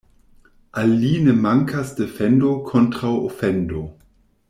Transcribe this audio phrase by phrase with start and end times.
[0.83, 3.85] Al li ne mankas defendo kontraŭ ofendo.